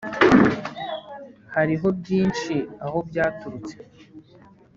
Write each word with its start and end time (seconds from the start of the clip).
Hariho 1.55 1.87
byinshi 1.99 2.55
aho 2.85 2.97
byaturutse 3.09 3.75